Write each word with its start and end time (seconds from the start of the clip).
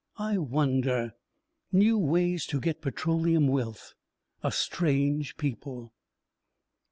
"I 0.17 0.39
wonder: 0.39 1.11
new 1.71 1.95
ways 1.95 2.47
to 2.47 2.59
get 2.59 2.81
petroleum 2.81 3.47
wealth... 3.47 3.93
a 4.41 4.51
strange 4.51 5.37
people...." 5.37 5.93